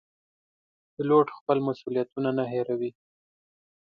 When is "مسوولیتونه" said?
1.67-2.29